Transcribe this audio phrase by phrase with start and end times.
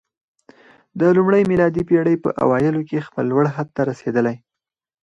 [0.99, 4.35] د لومړۍ میلادي پېړۍ په اوایلو کې خپل لوړ حد ته رسېدلی